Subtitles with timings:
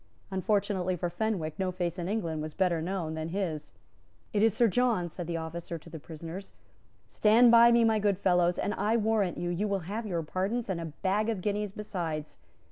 [0.31, 3.71] Unfortunately for Fenwick, no face in England was better known than his.
[4.33, 6.53] "It is Sir John," said the officer to the prisoners:
[7.07, 10.71] "Stand by me, my good fellows, and, I warrant you, you will have your pardons,
[10.71, 12.39] and a bag of guineas besides."